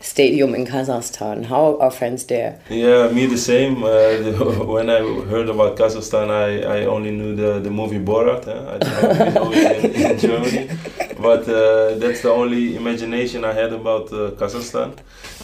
stadium 0.00 0.54
in 0.54 0.66
Kazakhstan. 0.66 1.46
How 1.46 1.78
are 1.78 1.90
friends 1.90 2.24
there? 2.26 2.60
Yeah, 2.68 3.08
me 3.08 3.26
the 3.26 3.38
same. 3.38 3.82
Uh, 3.82 4.64
when 4.64 4.90
I 4.90 4.98
heard 4.98 5.48
about 5.48 5.76
Kazakhstan, 5.76 6.30
I, 6.30 6.80
I 6.80 6.84
only 6.84 7.10
knew 7.10 7.34
the, 7.34 7.60
the 7.60 7.70
movie 7.70 7.98
Borat. 7.98 8.46
Eh? 8.46 8.74
I 8.74 8.78
didn't 8.78 9.34
know 9.34 9.52
it 9.52 9.84
in, 9.84 10.10
in 10.10 10.18
Germany. 10.18 10.70
But 11.26 11.48
uh, 11.48 11.98
that's 11.98 12.20
the 12.22 12.30
only 12.30 12.76
imagination 12.76 13.44
I 13.44 13.52
had 13.52 13.72
about 13.72 14.12
uh, 14.12 14.30
Kazakhstan. 14.38 14.90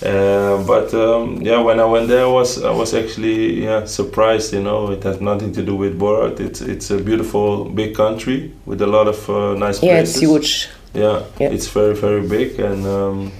Uh, 0.00 0.64
but 0.64 0.94
um, 0.94 1.42
yeah, 1.42 1.60
when 1.60 1.80
I 1.80 1.84
went 1.84 2.06
there, 2.06 2.24
I 2.24 2.32
was 2.40 2.62
I 2.62 2.70
was 2.70 2.94
actually 2.94 3.64
yeah 3.64 3.84
surprised. 3.84 4.52
You 4.52 4.62
know, 4.62 4.92
it 4.92 5.02
has 5.02 5.20
nothing 5.20 5.52
to 5.54 5.62
do 5.62 5.74
with 5.74 5.98
Borat. 5.98 6.38
It's 6.38 6.60
it's 6.60 6.90
a 6.90 6.98
beautiful 6.98 7.64
big 7.64 7.96
country 7.96 8.52
with 8.64 8.80
a 8.82 8.86
lot 8.86 9.08
of 9.08 9.28
uh, 9.28 9.54
nice 9.54 9.82
yeah, 9.82 9.94
places. 9.94 10.22
Yeah, 10.22 10.36
it's 10.36 10.48
huge. 10.54 10.68
Yeah, 10.94 11.18
yeah, 11.40 11.54
it's 11.54 11.68
very 11.78 11.94
very 11.94 12.22
big 12.36 12.60
and. 12.60 12.86
Um, 12.86 13.32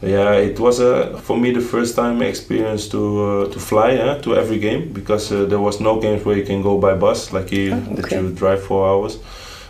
yeah, 0.00 0.34
it 0.34 0.60
was 0.60 0.78
a, 0.78 1.18
for 1.18 1.36
me 1.36 1.50
the 1.50 1.60
first 1.60 1.96
time 1.96 2.22
experience 2.22 2.88
to 2.90 3.00
uh, 3.24 3.52
to 3.52 3.58
fly 3.58 3.96
to 4.22 4.36
every 4.36 4.60
game 4.60 4.92
because 4.92 5.32
uh, 5.32 5.44
there 5.46 5.58
was 5.58 5.80
no 5.80 5.98
games 5.98 6.24
where 6.24 6.36
you 6.36 6.44
can 6.44 6.62
go 6.62 6.78
by 6.78 6.94
bus 6.94 7.32
like 7.32 7.50
here 7.50 7.74
oh, 7.74 7.92
okay. 7.92 8.02
that 8.02 8.12
you 8.12 8.32
drive 8.32 8.62
four 8.62 8.86
hours. 8.88 9.18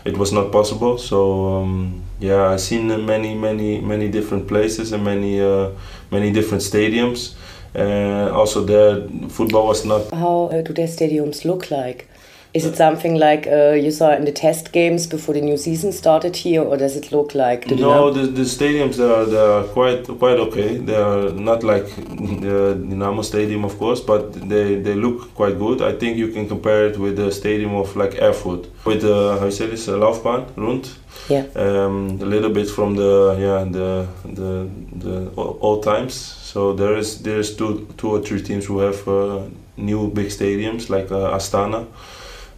It 0.08 0.16
was 0.16 0.32
not 0.32 0.50
possible. 0.50 0.98
So 0.98 1.18
um, 1.56 2.02
yeah, 2.20 2.50
I've 2.50 2.60
seen 2.60 2.88
many 3.06 3.34
many 3.34 3.80
many 3.80 4.08
different 4.08 4.48
places 4.48 4.92
and 4.92 5.04
many 5.04 5.40
uh, 5.40 5.70
many 6.10 6.32
different 6.32 6.62
stadiums. 6.62 7.34
and 7.74 8.30
also 8.30 8.64
the 8.64 9.08
football 9.28 9.66
was 9.66 9.84
not. 9.84 10.10
How 10.10 10.48
uh, 10.52 10.62
do 10.62 10.72
their 10.72 10.88
stadiums 10.88 11.44
look 11.44 11.70
like? 11.70 12.08
Is 12.55 12.64
it 12.64 12.76
something 12.76 13.17
like 13.17 13.47
uh, 13.47 13.73
you 13.73 13.90
saw 13.90 14.12
in 14.12 14.25
the 14.25 14.33
test 14.33 14.73
games 14.73 15.07
before 15.07 15.35
the 15.35 15.43
new 15.43 15.59
season 15.59 15.93
started 15.93 16.35
here, 16.35 16.62
or 16.62 16.78
does 16.78 16.97
it 16.97 17.12
look 17.12 17.35
like 17.35 17.69
the 17.69 17.76
No, 17.76 18.11
the, 18.11 18.23
the 18.23 18.43
stadiums 18.43 18.99
are 18.99 19.26
they 19.26 19.37
are 19.37 19.64
quite 19.64 20.05
quite 20.19 20.38
okay. 20.38 20.78
They 20.78 20.97
are 20.97 21.31
not 21.33 21.62
like 21.62 21.87
the 21.95 22.75
Dynamo 22.88 23.21
Stadium, 23.21 23.64
of 23.64 23.78
course, 23.78 24.00
but 24.00 24.33
they, 24.49 24.76
they 24.76 24.95
look 24.95 25.35
quite 25.35 25.59
good. 25.59 25.83
I 25.83 25.93
think 25.93 26.17
you 26.17 26.28
can 26.28 26.49
compare 26.49 26.87
it 26.87 26.99
with 26.99 27.17
the 27.17 27.31
stadium 27.33 27.75
of 27.75 27.95
like 27.97 28.14
Erfurt 28.14 28.67
with 28.87 29.02
the 29.02 29.37
how 29.38 29.45
you 29.45 29.50
say 29.50 29.67
this, 29.67 29.87
uh, 29.87 29.99
Laufbahn 29.99 30.47
Rund. 30.57 30.88
Yeah. 31.28 31.45
Um, 31.55 32.19
a 32.23 32.25
little 32.25 32.50
bit 32.50 32.71
from 32.71 32.97
the 32.97 33.37
yeah 33.38 33.64
the 33.71 34.09
the 34.25 34.71
the 34.97 35.33
old 35.37 35.83
times. 35.83 36.14
So 36.14 36.73
there 36.73 36.97
is 36.97 37.21
there 37.23 37.38
is 37.38 37.55
two 37.55 37.87
two 37.99 38.09
or 38.09 38.21
three 38.23 38.40
teams 38.40 38.64
who 38.64 38.78
have 38.78 39.07
uh, 39.07 39.43
new 39.76 40.09
big 40.09 40.28
stadiums 40.28 40.88
like 40.88 41.12
uh, 41.12 41.37
Astana 41.37 41.87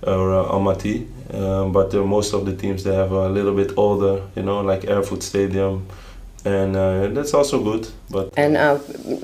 or 0.02 0.32
uh, 0.32 0.52
Almaty. 0.52 1.06
Um, 1.32 1.72
but 1.72 1.94
uh, 1.94 2.02
most 2.02 2.34
of 2.34 2.44
the 2.44 2.56
teams 2.56 2.82
they 2.82 2.94
have 2.94 3.12
a 3.12 3.28
little 3.28 3.54
bit 3.54 3.72
older, 3.76 4.22
you 4.34 4.42
know, 4.42 4.60
like 4.62 4.84
Erfurt 4.84 5.22
Stadium, 5.22 5.86
and 6.44 6.76
uh, 6.76 7.06
that's 7.08 7.34
also 7.34 7.62
good. 7.62 7.86
But 8.10 8.32
and 8.36 8.56
are 8.56 8.78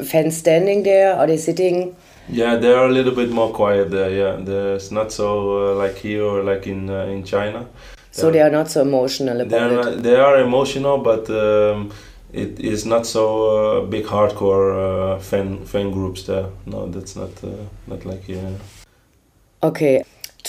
fans 0.04 0.36
standing 0.36 0.84
there? 0.84 1.16
Are 1.16 1.26
they 1.26 1.36
sitting? 1.36 1.96
Yeah, 2.28 2.56
they 2.56 2.72
are 2.72 2.86
a 2.86 2.92
little 2.92 3.14
bit 3.14 3.30
more 3.30 3.52
quiet 3.52 3.90
there. 3.90 4.10
Yeah, 4.10 4.36
there's 4.44 4.92
not 4.92 5.12
so 5.12 5.72
uh, 5.72 5.74
like 5.74 5.96
here 5.96 6.22
or 6.22 6.42
like 6.42 6.66
in 6.66 6.90
uh, 6.90 7.06
in 7.06 7.24
China. 7.24 7.66
So 8.12 8.30
they 8.30 8.40
are 8.40 8.50
not 8.50 8.70
so 8.70 8.82
emotional 8.82 9.40
about 9.40 9.50
they 9.50 9.76
are, 9.76 9.88
it. 9.90 10.02
They 10.02 10.16
are 10.16 10.40
emotional, 10.40 10.98
but 10.98 11.28
um, 11.28 11.92
it 12.32 12.58
is 12.60 12.86
not 12.86 13.04
so 13.04 13.80
uh, 13.80 13.86
big 13.86 14.06
hardcore 14.06 15.20
fan 15.20 15.66
fan 15.66 15.90
groups 15.90 16.22
there. 16.22 16.46
No, 16.66 16.86
that's 16.86 17.16
not 17.16 17.30
not 17.86 18.04
like 18.04 18.22
here. 18.24 18.58
Okay. 19.62 20.04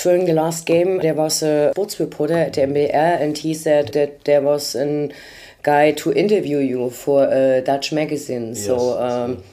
During 0.08 0.24
the 0.24 0.32
last 0.32 0.66
game, 0.66 1.00
there 1.00 1.14
was 1.14 1.44
a 1.44 1.72
sports 1.74 2.00
reporter 2.00 2.38
at 2.38 2.54
the 2.54 2.62
MDR, 2.62 3.22
and 3.22 3.38
he 3.38 3.54
said 3.54 3.92
that 3.92 4.24
there 4.24 4.42
was 4.42 4.74
a 4.74 5.10
guy 5.64 5.92
to 5.92 6.14
interview 6.14 6.60
you 6.60 6.90
for 6.92 7.28
a 7.30 7.62
Dutch 7.62 7.92
magazine. 7.92 8.48
Yes. 8.54 8.66
So, 8.66 8.76
um, 9.04 9.44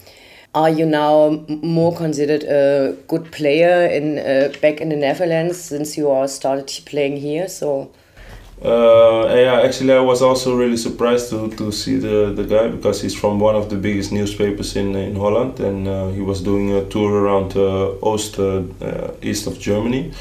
are 0.55 0.71
you 0.71 0.87
now 0.87 1.45
more 1.49 1.93
considered 1.97 2.45
a 2.45 2.95
good 3.09 3.33
player 3.33 3.87
in 3.89 4.21
uh, 4.21 4.53
back 4.63 4.81
in 4.81 4.91
the 4.91 4.97
Netherlands 4.97 5.61
since 5.61 5.99
you 5.99 6.09
are 6.09 6.29
started 6.29 6.71
playing 6.87 7.17
here? 7.17 7.49
So. 7.49 7.91
Uh, 8.63 9.35
yeah, 9.35 9.61
actually, 9.61 9.93
I 9.93 9.99
was 9.99 10.23
also 10.23 10.57
really 10.57 10.77
surprised 10.77 11.31
to, 11.31 11.51
to 11.57 11.73
see 11.73 11.97
the, 11.97 12.33
the 12.33 12.45
guy 12.45 12.69
because 12.69 13.03
he's 13.03 13.15
from 13.15 13.41
one 13.41 13.57
of 13.57 13.69
the 13.71 13.77
biggest 13.77 14.13
newspapers 14.13 14.77
in 14.77 14.95
in 14.95 15.17
Holland, 15.17 15.59
and 15.59 15.89
uh, 15.89 16.09
he 16.11 16.21
was 16.21 16.41
doing 16.41 16.71
a 16.73 16.85
tour 16.85 17.11
around 17.13 17.57
uh, 17.57 17.99
Oost, 18.11 18.39
uh, 18.39 18.63
uh, 18.85 19.11
east 19.21 19.49
of 19.49 19.59
Germany, 19.59 20.13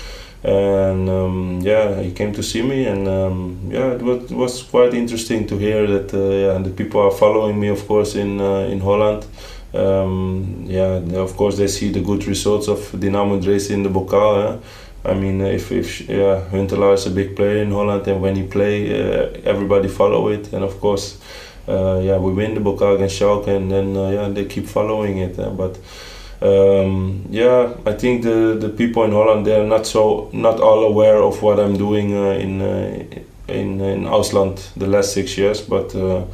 and 0.43 1.09
um, 1.09 1.59
yeah, 1.61 2.01
he 2.01 2.11
came 2.11 2.33
to 2.33 2.43
see 2.43 2.61
me, 2.61 2.85
and 2.85 3.07
um, 3.07 3.69
yeah, 3.69 3.91
it 3.91 4.01
was, 4.01 4.31
it 4.31 4.35
was 4.35 4.63
quite 4.63 4.93
interesting 4.93 5.47
to 5.47 5.57
hear 5.57 5.87
that 5.87 6.13
uh, 6.13 6.17
yeah, 6.17 6.57
the 6.61 6.69
people 6.69 7.01
are 7.01 7.11
following 7.11 7.59
me, 7.59 7.69
of 7.69 7.87
course, 7.87 8.15
in 8.15 8.39
in 8.39 8.79
Holland. 8.79 9.25
Um, 9.73 10.65
yeah, 10.67 11.01
of 11.15 11.35
course, 11.35 11.57
they 11.57 11.67
see 11.67 11.91
the 11.91 12.01
good 12.01 12.25
results 12.27 12.67
of 12.67 12.99
Dynamo 12.99 13.39
Dresden 13.39 13.77
in 13.77 13.83
the 13.83 13.89
Bokal. 13.89 14.53
Eh? 14.53 14.59
I 15.05 15.13
mean, 15.15 15.41
if, 15.41 15.71
if 15.71 16.07
yeah, 16.07 16.45
Huntelaar 16.51 16.93
is 16.93 17.07
a 17.07 17.09
big 17.09 17.35
player 17.35 17.57
in 17.57 17.71
Holland, 17.71 18.07
and 18.07 18.21
when 18.21 18.35
he 18.35 18.43
play, 18.43 18.93
uh, 18.93 19.31
everybody 19.43 19.87
follow 19.87 20.29
it, 20.29 20.53
and 20.53 20.63
of 20.63 20.79
course, 20.79 21.19
uh, 21.67 21.99
yeah, 22.03 22.17
we 22.17 22.31
win 22.31 22.53
the 22.53 22.61
Bokal 22.61 22.95
against 22.95 23.19
Schalke, 23.19 23.47
and 23.47 23.71
then 23.71 23.97
uh, 23.97 24.09
yeah, 24.09 24.29
they 24.29 24.45
keep 24.45 24.67
following 24.67 25.17
it. 25.17 25.37
but 25.57 25.77
um, 26.41 27.25
yeah, 27.29 27.73
I 27.85 27.93
think 27.93 28.23
the 28.23 28.57
the 28.59 28.69
people 28.69 29.03
in 29.03 29.11
Holland 29.11 29.45
they're 29.45 29.67
not 29.67 29.85
so 29.85 30.29
not 30.33 30.59
all 30.59 30.83
aware 30.85 31.21
of 31.21 31.41
what 31.41 31.59
I'm 31.59 31.77
doing 31.77 32.13
uh, 32.13 32.31
in 32.31 32.61
uh, 32.61 33.03
in 33.47 33.81
in 33.81 34.05
Ausland 34.05 34.73
the 34.75 34.87
last 34.87 35.13
six 35.13 35.37
years, 35.37 35.61
but. 35.61 35.95
Uh, 35.95 36.25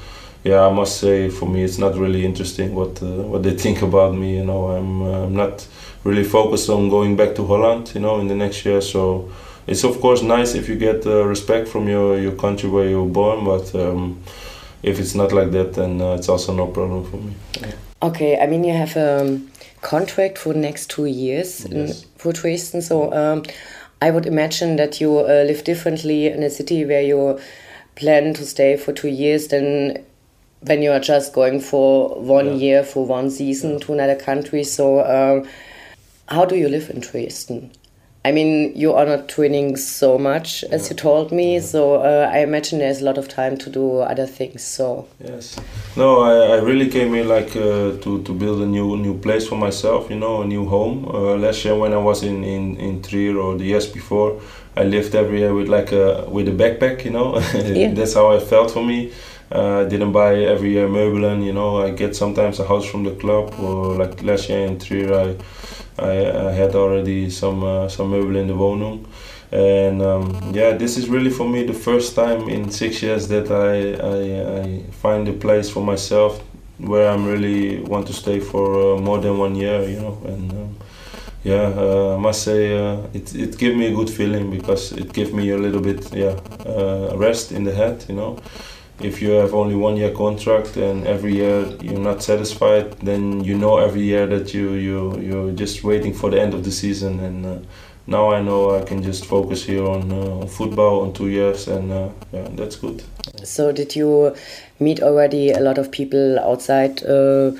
yeah, 0.41 0.65
I 0.65 0.71
must 0.71 1.01
say 1.01 1.29
for 1.29 1.49
me 1.49 1.63
it's 1.63 1.77
not 1.77 1.97
really 1.97 2.23
interesting 2.23 2.73
what 2.73 3.01
what 3.01 3.43
they 3.43 3.57
think 3.63 3.81
about 3.81 4.15
me. 4.15 4.37
You 4.37 4.45
know, 4.45 4.69
I'm 4.69 5.01
I'm 5.01 5.35
not 5.35 5.67
really 6.03 6.23
focused 6.23 6.69
on 6.69 6.89
going 6.89 7.15
back 7.15 7.35
to 7.35 7.45
Holland, 7.45 7.91
you 7.93 8.01
know, 8.01 8.19
in 8.19 8.27
the 8.27 8.35
next 8.35 8.65
year. 8.65 8.81
So 8.81 9.29
it's 9.67 9.83
of 9.83 9.99
course 9.99 10.21
nice 10.21 10.55
if 10.55 10.69
you 10.69 10.75
get 10.75 11.05
uh, 11.05 11.23
respect 11.25 11.67
from 11.67 11.87
your, 11.87 12.17
your 12.19 12.31
country 12.33 12.69
where 12.69 12.89
you 12.89 13.03
were 13.03 13.09
born, 13.09 13.45
but 13.45 13.75
um, 13.75 14.21
if 14.81 14.99
it's 14.99 15.15
not 15.15 15.31
like 15.31 15.51
that, 15.51 15.73
then 15.73 16.01
uh, 16.01 16.13
it's 16.13 16.29
also 16.29 16.53
no 16.53 16.67
problem 16.67 17.03
for 17.09 17.17
me. 17.17 17.33
Okay, 18.01 18.39
I 18.39 18.47
mean 18.47 18.63
you 18.63 18.73
have 18.73 18.95
a 18.95 19.39
contract 19.81 20.37
for 20.37 20.53
the 20.53 20.59
next 20.59 20.89
two 20.89 21.05
years 21.05 21.65
yes. 21.69 22.05
for 22.17 22.33
Dresden, 22.33 22.81
so 22.81 23.13
um, 23.13 23.43
I 24.01 24.11
would 24.11 24.25
imagine 24.25 24.75
that 24.77 24.99
you 25.01 25.19
uh, 25.19 25.43
live 25.47 25.63
differently 25.63 26.27
in 26.27 26.43
a 26.43 26.49
city 26.49 26.85
where 26.85 27.01
you 27.01 27.39
plan 27.95 28.33
to 28.35 28.45
stay 28.45 28.77
for 28.77 28.93
two 28.93 29.09
years 29.09 29.47
than 29.49 30.05
when 30.61 30.81
you 30.81 30.91
are 30.91 30.99
just 30.99 31.33
going 31.33 31.59
for 31.61 32.19
one 32.19 32.45
Yeah. 32.47 32.53
year 32.53 32.83
for 32.83 33.05
one 33.05 33.29
season 33.29 33.71
Yeah. 33.73 33.79
to 33.79 33.93
another 33.93 34.15
country. 34.15 34.63
So. 34.63 35.03
Um, 35.05 35.47
how 36.31 36.45
do 36.45 36.55
you 36.55 36.69
live 36.69 36.91
in 36.91 36.99
Dresden? 36.99 37.71
I 38.25 38.33
mean, 38.33 38.73
you 38.75 38.93
are 38.93 39.05
not 39.05 39.29
training 39.29 39.77
so 39.77 40.17
much 40.17 40.65
as 40.65 40.89
you 40.89 40.95
told 40.95 41.31
me, 41.31 41.61
so 41.61 41.95
uh, 41.95 42.29
I 42.31 42.39
imagine 42.39 42.79
there's 42.79 42.99
a 43.01 43.05
lot 43.05 43.17
of 43.17 43.29
time 43.29 43.57
to 43.59 43.69
do 43.69 43.99
other 43.99 44.27
things. 44.27 44.61
So 44.61 45.07
Yes. 45.23 45.57
No, 45.95 46.19
I, 46.19 46.55
I 46.55 46.59
really 46.59 46.89
came 46.89 47.13
here 47.13 47.23
like 47.23 47.55
uh, 47.55 47.95
to, 48.03 48.21
to 48.23 48.33
build 48.33 48.61
a 48.61 48.65
new 48.65 48.97
new 48.97 49.17
place 49.17 49.47
for 49.47 49.55
myself, 49.55 50.09
you 50.09 50.17
know, 50.17 50.41
a 50.41 50.45
new 50.45 50.65
home. 50.65 51.05
Uh, 51.07 51.37
last 51.37 51.63
year 51.63 51.75
when 51.75 51.93
I 51.93 51.97
was 51.97 52.21
in, 52.23 52.43
in, 52.43 52.75
in 52.75 53.01
Trier 53.01 53.37
or 53.37 53.57
the 53.57 53.63
years 53.63 53.87
before, 53.87 54.41
I 54.75 54.83
lived 54.83 55.15
every 55.15 55.39
year 55.39 55.53
with 55.53 55.69
like 55.69 55.93
a 55.93 56.25
with 56.29 56.49
a 56.49 56.51
backpack, 56.51 57.05
you 57.05 57.11
know. 57.11 57.39
Yeah. 57.53 57.93
That's 57.93 58.15
how 58.15 58.31
I 58.35 58.39
felt 58.39 58.71
for 58.71 58.83
me. 58.83 59.13
Uh, 59.51 59.81
I 59.81 59.89
didn't 59.89 60.11
buy 60.11 60.35
every 60.35 60.71
year 60.73 60.87
meubelen, 60.87 61.43
you 61.43 61.53
know. 61.53 61.81
I 61.81 61.91
get 61.91 62.15
sometimes 62.15 62.59
a 62.59 62.67
house 62.67 62.85
from 62.85 63.03
the 63.03 63.15
club 63.15 63.53
or 63.59 63.95
like 63.95 64.21
last 64.23 64.49
year 64.49 64.65
in 64.65 64.79
Trier 64.79 65.13
I 65.13 65.35
I, 66.01 66.49
I 66.49 66.51
had 66.51 66.75
already 66.75 67.29
some 67.29 67.63
uh, 67.63 67.87
some 67.89 68.11
meubelen 68.11 68.41
in 68.41 68.47
the 68.47 68.53
wohnung. 68.53 69.05
And 69.51 70.01
um, 70.01 70.51
yeah, 70.53 70.73
this 70.77 70.97
is 70.97 71.09
really 71.09 71.31
for 71.31 71.47
me 71.49 71.63
the 71.63 71.73
first 71.73 72.15
time 72.15 72.47
in 72.49 72.69
six 72.69 73.01
years 73.01 73.27
that 73.29 73.49
I, 73.49 73.95
I, 73.97 74.61
I 74.61 74.83
find 74.91 75.27
a 75.27 75.33
place 75.33 75.69
for 75.69 75.83
myself 75.83 76.39
where 76.77 77.09
I'm 77.09 77.25
really 77.25 77.81
want 77.81 78.07
to 78.07 78.13
stay 78.13 78.39
for 78.39 78.95
uh, 78.95 79.01
more 79.01 79.17
than 79.19 79.37
one 79.39 79.55
year, 79.55 79.81
you 79.89 79.99
know. 79.99 80.21
And 80.25 80.51
um, 80.51 80.77
yeah, 81.43 81.73
uh, 81.75 82.15
I 82.15 82.19
must 82.19 82.43
say 82.43 82.77
uh, 82.77 83.01
it 83.13 83.33
it 83.35 83.57
gave 83.57 83.75
me 83.75 83.87
a 83.87 83.95
good 83.95 84.09
feeling 84.09 84.51
because 84.51 84.91
it 84.91 85.13
gave 85.13 85.33
me 85.33 85.49
a 85.51 85.57
little 85.57 85.81
bit 85.81 86.13
yeah 86.13 86.35
uh, 86.65 87.15
rest 87.17 87.51
in 87.51 87.63
the 87.63 87.73
head, 87.73 88.05
you 88.07 88.15
know. 88.15 88.37
If 89.01 89.21
you 89.21 89.31
have 89.31 89.53
only 89.53 89.75
one 89.75 89.97
year 89.97 90.11
contract 90.11 90.75
and 90.77 91.07
every 91.07 91.35
year 91.35 91.65
you're 91.81 91.99
not 91.99 92.21
satisfied, 92.21 92.99
then 92.99 93.43
you 93.43 93.57
know 93.57 93.77
every 93.77 94.01
year 94.01 94.27
that 94.27 94.53
you 94.53 94.73
you 94.73 95.19
you're 95.19 95.51
just 95.51 95.83
waiting 95.83 96.13
for 96.13 96.29
the 96.29 96.41
end 96.41 96.53
of 96.53 96.63
the 96.63 96.71
season 96.71 97.19
and. 97.19 97.45
Uh, 97.45 97.59
now 98.09 98.31
I 98.31 98.41
know 98.41 98.75
I 98.75 98.83
can 98.83 99.03
just 99.03 99.25
focus 99.27 99.63
here 99.63 99.85
on, 99.85 100.11
uh, 100.11 100.47
football 100.47 101.01
on 101.01 101.13
two 101.13 101.27
years, 101.27 101.67
and 101.67 101.91
uh, 101.91 102.09
yeah, 102.33 102.47
that's 102.53 102.75
good. 102.75 103.03
So, 103.43 103.71
did 103.71 103.95
you 103.95 104.35
meet 104.79 105.01
already 105.03 105.51
a 105.51 105.59
lot 105.59 105.77
of 105.77 105.91
people 105.91 106.39
outside 106.39 107.03
uh, 107.03 107.51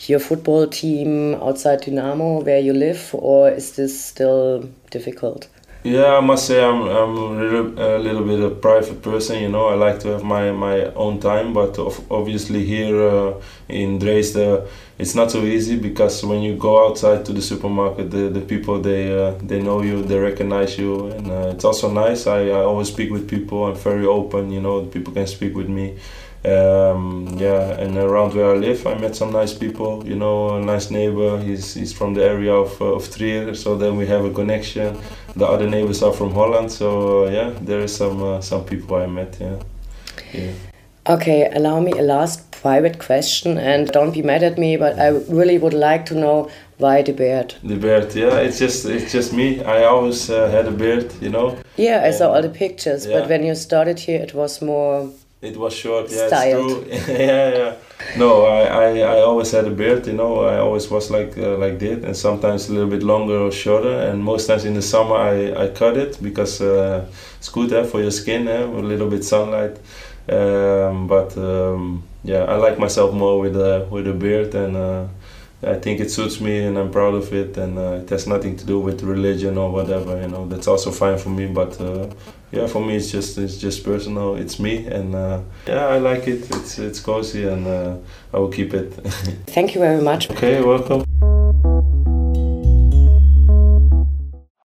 your 0.00 0.18
football 0.18 0.66
team, 0.66 1.34
outside 1.36 1.82
Dynamo, 1.82 2.42
where 2.42 2.58
you 2.58 2.72
live, 2.72 3.10
or 3.12 3.48
is 3.50 3.76
this 3.76 4.04
still 4.04 4.68
difficult? 4.90 5.48
Yeah, 5.86 6.16
I 6.16 6.20
must 6.20 6.46
say 6.46 6.64
I'm 6.64 6.80
I'm 6.88 7.14
a 7.78 7.98
little, 7.98 8.24
bit 8.24 8.40
a 8.40 8.48
private 8.48 9.02
person. 9.02 9.42
You 9.42 9.50
know, 9.50 9.66
I 9.68 9.74
like 9.74 9.98
to 10.00 10.08
have 10.08 10.24
my, 10.24 10.50
my 10.50 10.84
own 10.94 11.20
time, 11.20 11.52
but 11.52 11.78
obviously 12.10 12.64
here 12.64 13.02
uh, 13.06 13.34
in 13.68 13.98
Dresden 13.98 14.66
it's 14.96 15.14
not 15.14 15.30
so 15.30 15.42
easy 15.42 15.76
because 15.76 16.24
when 16.24 16.40
you 16.40 16.56
go 16.56 16.86
outside 16.86 17.24
to 17.26 17.32
the 17.34 17.42
supermarket, 17.42 18.10
the, 18.10 18.28
the 18.30 18.40
people 18.40 18.80
they 18.80 19.12
uh, 19.12 19.32
they 19.42 19.60
know 19.60 19.82
you, 19.82 20.02
they 20.02 20.18
recognize 20.18 20.78
you, 20.78 21.08
and 21.08 21.30
uh, 21.30 21.52
it's 21.54 21.64
also 21.64 21.90
nice. 21.92 22.26
I, 22.26 22.46
I 22.48 22.62
always 22.62 22.88
speak 22.88 23.10
with 23.10 23.28
people. 23.28 23.66
I'm 23.66 23.74
very 23.74 24.06
open. 24.06 24.50
You 24.52 24.62
know, 24.62 24.86
people 24.86 25.12
can 25.12 25.26
speak 25.26 25.54
with 25.54 25.68
me. 25.68 25.98
Um, 26.46 27.26
yeah, 27.38 27.80
and 27.80 27.96
around 27.96 28.34
where 28.34 28.50
I 28.52 28.56
live, 28.56 28.86
I 28.86 28.94
met 28.98 29.16
some 29.16 29.32
nice 29.32 29.54
people. 29.54 30.06
You 30.06 30.16
know, 30.16 30.56
a 30.56 30.60
nice 30.60 30.90
neighbor. 30.90 31.38
He's 31.40 31.72
he's 31.74 31.92
from 31.92 32.12
the 32.14 32.22
area 32.22 32.52
of 32.52 32.80
uh, 32.82 32.96
of 32.96 33.08
Trier, 33.16 33.54
so 33.54 33.76
then 33.78 33.96
we 33.96 34.06
have 34.06 34.24
a 34.26 34.30
connection. 34.30 34.98
The 35.36 35.46
other 35.46 35.68
neighbors 35.68 36.02
are 36.02 36.12
from 36.12 36.32
Holland, 36.34 36.70
so 36.70 37.24
uh, 37.26 37.30
yeah, 37.30 37.50
there 37.62 37.80
is 37.80 37.96
some 37.96 38.22
uh, 38.22 38.40
some 38.42 38.64
people 38.64 38.96
I 38.96 39.06
met. 39.06 39.38
Yeah, 39.40 39.56
yeah. 40.34 40.52
Okay, 41.08 41.50
allow 41.50 41.80
me 41.80 41.92
a 41.92 42.02
last 42.02 42.50
private 42.50 42.98
question, 42.98 43.58
and 43.58 43.88
don't 43.92 44.12
be 44.12 44.22
mad 44.22 44.42
at 44.42 44.58
me, 44.58 44.76
but 44.76 44.98
I 44.98 45.08
really 45.28 45.58
would 45.58 45.74
like 45.74 46.04
to 46.06 46.14
know 46.14 46.50
why 46.78 47.02
the 47.02 47.12
beard. 47.12 47.54
The 47.62 47.76
beard, 47.76 48.14
yeah, 48.14 48.36
it's 48.40 48.58
just 48.58 48.84
it's 48.84 49.12
just 49.12 49.32
me. 49.32 49.62
I 49.64 49.84
always 49.84 50.28
uh, 50.30 50.48
had 50.50 50.66
a 50.66 50.70
beard, 50.70 51.10
you 51.22 51.30
know. 51.30 51.56
Yeah, 51.76 52.02
I 52.04 52.10
saw 52.10 52.32
all 52.34 52.42
the 52.42 52.48
pictures, 52.50 53.06
Yeah. 53.06 53.20
but 53.20 53.28
when 53.30 53.44
you 53.44 53.54
started 53.54 53.98
here, 53.98 54.20
it 54.22 54.34
was 54.34 54.60
more. 54.60 55.08
It 55.44 55.58
was 55.58 55.74
short, 55.74 56.10
yeah, 56.10 56.26
Styled. 56.28 56.86
it's 56.88 57.04
true. 57.04 57.14
yeah, 57.18 57.56
yeah. 57.58 57.74
No, 58.16 58.46
I, 58.46 58.62
I, 58.62 58.98
I 58.98 59.20
always 59.20 59.50
had 59.50 59.66
a 59.66 59.70
beard. 59.70 60.06
You 60.06 60.14
know, 60.14 60.40
I 60.40 60.58
always 60.58 60.90
was 60.90 61.10
like 61.10 61.36
uh, 61.36 61.58
like 61.58 61.78
that, 61.80 62.02
and 62.04 62.16
sometimes 62.16 62.68
a 62.68 62.72
little 62.72 62.88
bit 62.88 63.02
longer 63.02 63.38
or 63.38 63.52
shorter. 63.52 64.08
And 64.08 64.24
most 64.24 64.46
times 64.46 64.64
in 64.64 64.74
the 64.74 64.82
summer 64.82 65.16
I, 65.16 65.64
I 65.64 65.68
cut 65.68 65.96
it 65.98 66.22
because 66.22 66.62
uh, 66.62 67.04
it's 67.38 67.50
good 67.50 67.72
eh, 67.72 67.84
for 67.84 68.00
your 68.00 68.10
skin, 68.10 68.48
eh, 68.48 68.62
a 68.62 68.66
little 68.66 69.10
bit 69.10 69.22
sunlight. 69.24 69.76
Um, 70.28 71.06
but 71.06 71.36
um, 71.36 72.02
yeah, 72.22 72.44
I 72.44 72.56
like 72.56 72.78
myself 72.78 73.12
more 73.12 73.38
with 73.38 73.56
a 73.56 73.86
with 73.90 74.08
a 74.08 74.14
beard, 74.14 74.54
and 74.54 74.76
uh, 74.76 75.06
I 75.62 75.74
think 75.74 76.00
it 76.00 76.10
suits 76.10 76.40
me, 76.40 76.64
and 76.64 76.78
I'm 76.78 76.90
proud 76.90 77.14
of 77.14 77.32
it. 77.34 77.56
And 77.58 77.78
uh, 77.78 78.02
it 78.02 78.08
has 78.08 78.26
nothing 78.26 78.56
to 78.56 78.64
do 78.64 78.80
with 78.80 79.02
religion 79.02 79.58
or 79.58 79.70
whatever. 79.70 80.20
You 80.20 80.28
know, 80.28 80.46
that's 80.48 80.68
also 80.68 80.90
fine 80.90 81.18
for 81.18 81.28
me. 81.28 81.46
But 81.46 81.78
uh, 81.80 82.08
yeah, 82.54 82.66
for 82.66 82.84
me, 82.84 82.96
it's 82.96 83.10
just 83.10 83.38
it's 83.38 83.58
just 83.58 83.84
personal. 83.84 84.36
It's 84.36 84.58
me, 84.58 84.86
and 84.86 85.14
uh, 85.14 85.40
yeah, 85.66 85.86
I 85.86 85.98
like 85.98 86.28
it. 86.28 86.50
It's 86.50 86.78
it's 86.78 87.00
cozy, 87.00 87.46
and 87.48 87.66
uh, 87.66 87.96
I 88.32 88.38
will 88.38 88.50
keep 88.50 88.74
it. 88.74 88.92
Thank 89.46 89.74
you 89.74 89.80
very 89.80 90.02
much. 90.02 90.30
Okay, 90.30 90.62
welcome. 90.62 91.04